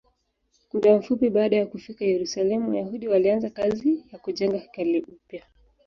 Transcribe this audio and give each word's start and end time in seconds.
Muda 0.73 0.97
mfupi 0.99 1.29
baada 1.29 1.55
ya 1.55 1.65
kufika 1.65 2.05
Yerusalemu, 2.05 2.69
Wayahudi 2.69 3.07
walianza 3.07 3.49
kazi 3.49 4.03
ya 4.11 4.19
kujenga 4.19 4.57
hekalu 4.57 5.05
upya. 5.07 5.43